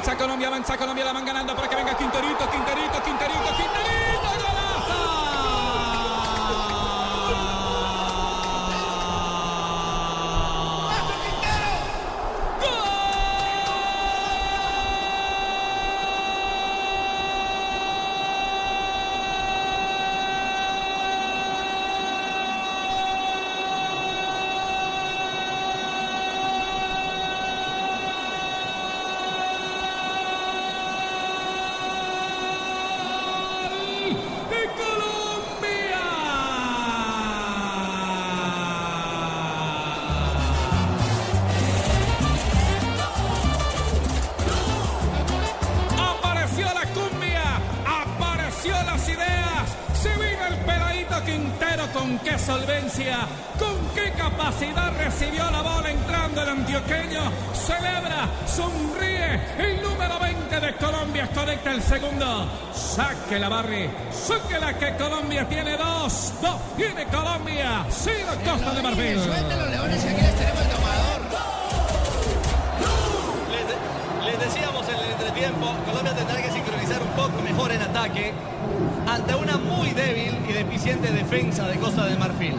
[0.00, 3.99] Avanza Colombia, avanza Colombia, la van ganando para que venga Quinterito, Quinterito, Quinterito, Quinterito,
[51.24, 53.18] Quintero con qué solvencia,
[53.58, 57.20] con qué capacidad recibió la bola entrando el antioqueño,
[57.54, 64.76] celebra, sonríe, el número 20 de Colombia conecta el segundo, saque la barri, saque la
[64.78, 69.20] que Colombia tiene dos, dos tiene Colombia, cero Costa de Marfil.
[69.22, 71.20] Suelten los leones y aquí les tenemos el tomador.
[73.50, 76.39] Les, de- les decíamos en el entretiempo, Colombia tendrá
[77.10, 78.32] poco mejor en ataque
[79.06, 82.54] ante una muy débil y deficiente defensa de Costa de Marfil.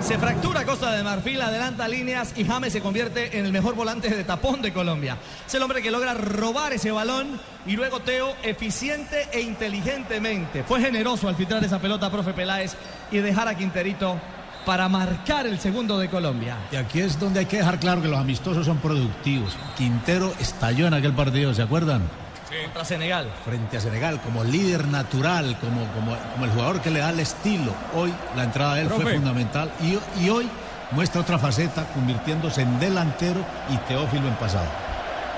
[0.00, 4.08] Se fractura Costa de Marfil, adelanta líneas y James se convierte en el mejor volante
[4.08, 5.16] de tapón de Colombia.
[5.46, 10.64] Es el hombre que logra robar ese balón y luego Teo eficiente e inteligentemente.
[10.64, 12.76] Fue generoso al filtrar esa pelota, profe Peláez,
[13.10, 14.16] y dejar a Quinterito
[14.64, 16.56] para marcar el segundo de Colombia.
[16.72, 19.56] Y aquí es donde hay que dejar claro que los amistosos son productivos.
[19.76, 22.02] Quintero estalló en aquel partido, ¿se acuerdan?
[22.48, 23.28] Contra Senegal.
[23.44, 27.20] Frente a Senegal, como líder natural, como, como, como el jugador que le da el
[27.20, 27.72] estilo.
[27.94, 30.48] Hoy la entrada de él fue fundamental y, y hoy
[30.92, 34.68] muestra otra faceta, convirtiéndose en delantero y Teófilo en pasado.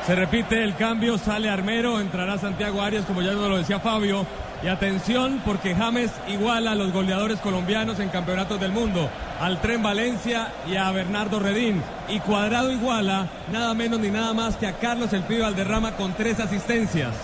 [0.07, 4.27] Se repite el cambio, sale Armero, entrará Santiago Arias, como ya nos lo decía Fabio.
[4.63, 9.09] Y atención, porque James iguala a los goleadores colombianos en campeonatos del mundo,
[9.41, 11.81] al Tren Valencia y a Bernardo Redín.
[12.09, 16.13] Y Cuadrado iguala nada menos ni nada más que a Carlos El Pibe Valderrama con
[16.15, 17.15] tres asistencias.